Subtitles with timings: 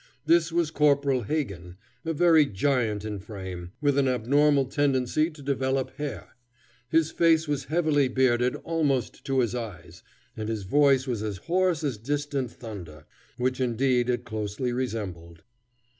[0.25, 5.91] This was Corporal Hagan, a very giant in frame, with an abnormal tendency to develop
[5.97, 6.29] hair.
[6.89, 10.01] His face was heavily bearded almost to his eyes,
[10.35, 13.05] and his voice was as hoarse as distant thunder,
[13.37, 15.43] which indeed it closely resembled.